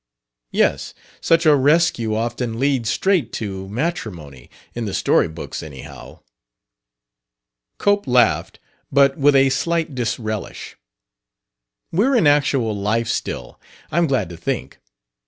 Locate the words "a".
1.45-1.55, 9.35-9.51